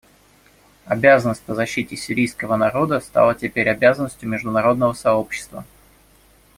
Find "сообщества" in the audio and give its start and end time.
4.93-5.63